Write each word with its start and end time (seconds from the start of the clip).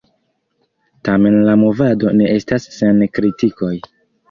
Tamen 1.09 1.37
la 1.51 1.55
movado 1.65 2.15
ne 2.23 2.33
estas 2.39 2.67
sen 2.81 3.07
kritikoj. 3.21 3.73